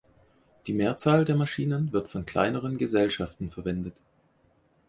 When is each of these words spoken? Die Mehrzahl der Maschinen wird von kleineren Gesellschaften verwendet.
Die 0.65 0.73
Mehrzahl 0.73 1.25
der 1.25 1.35
Maschinen 1.35 1.93
wird 1.93 2.09
von 2.09 2.25
kleineren 2.25 2.79
Gesellschaften 2.79 3.51
verwendet. 3.51 3.93